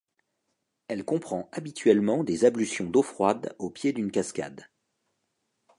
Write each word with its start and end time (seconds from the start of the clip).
Elle 0.87 1.05
comprend 1.05 1.47
habituellement 1.51 2.23
des 2.23 2.43
ablutions 2.43 2.89
d'eau 2.89 3.03
froide 3.03 3.55
au 3.59 3.69
pied 3.69 3.93
d'une 3.93 4.09
cascade. 4.09 4.65